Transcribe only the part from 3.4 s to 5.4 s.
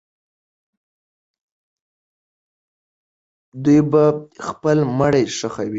دوی به خپل مړي